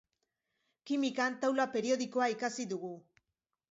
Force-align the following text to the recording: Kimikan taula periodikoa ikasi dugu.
Kimikan 0.91 1.39
taula 1.45 1.69
periodikoa 1.77 2.35
ikasi 2.39 2.71
dugu. 2.77 2.95